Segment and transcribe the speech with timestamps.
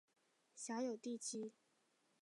[0.55, 1.53] 辖有第七。